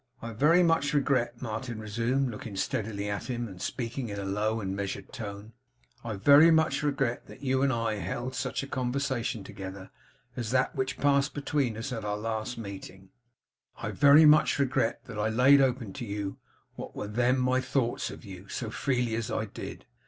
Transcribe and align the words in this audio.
'I 0.23 0.33
very 0.33 0.63
much 0.63 0.95
regret,' 0.95 1.43
Martin 1.43 1.77
resumed, 1.79 2.31
looking 2.31 2.55
steadily 2.55 3.07
at 3.07 3.25
him, 3.29 3.47
and 3.47 3.61
speaking 3.61 4.09
in 4.09 4.17
a 4.19 4.23
slow 4.25 4.59
and 4.59 4.75
measured 4.75 5.13
tone; 5.13 5.53
'I 6.03 6.15
very 6.15 6.49
much 6.49 6.81
regret 6.81 7.27
that 7.27 7.43
you 7.43 7.61
and 7.61 7.71
I 7.71 7.97
held 7.97 8.33
such 8.33 8.63
a 8.63 8.67
conversation 8.67 9.43
together, 9.43 9.91
as 10.35 10.49
that 10.49 10.75
which 10.75 10.97
passed 10.97 11.35
between 11.35 11.77
us 11.77 11.93
at 11.93 12.03
our 12.03 12.17
last 12.17 12.57
meeting. 12.57 13.11
I 13.77 13.91
very 13.91 14.25
much 14.25 14.57
regret 14.57 15.05
that 15.05 15.19
I 15.19 15.29
laid 15.29 15.61
open 15.61 15.93
to 15.93 16.05
you 16.05 16.37
what 16.73 16.95
were 16.95 17.07
then 17.07 17.37
my 17.37 17.61
thoughts 17.61 18.09
of 18.09 18.25
you, 18.25 18.49
so 18.49 18.71
freely 18.71 19.13
as 19.13 19.29
I 19.29 19.45
did. 19.45 19.85